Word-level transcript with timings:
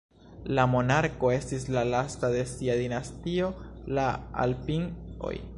La 0.59 0.63
monarko 0.69 1.29
estis 1.33 1.67
la 1.75 1.83
lasta 1.91 2.33
de 2.37 2.41
sia 2.55 2.79
dinastio, 2.81 3.53
la 3.99 4.11
"Alpin"oj. 4.47 5.35